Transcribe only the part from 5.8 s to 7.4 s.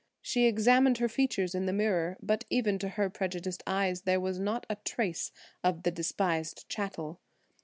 the despised chattel.